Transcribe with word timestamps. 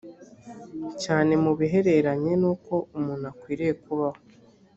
cyane 1.03 1.33
mu 1.43 1.51
bihereranye 1.59 2.33
n 2.41 2.43
uko 2.53 2.73
umuntu 2.97 3.25
akwiriye 3.31 3.73
kubaho 3.83 4.19